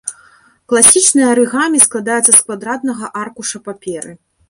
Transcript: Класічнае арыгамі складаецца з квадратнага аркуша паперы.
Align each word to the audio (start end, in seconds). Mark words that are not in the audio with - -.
Класічнае 0.73 1.27
арыгамі 1.35 1.83
складаецца 1.85 2.29
з 2.33 2.37
квадратнага 2.45 3.15
аркуша 3.25 3.67
паперы. 3.71 4.21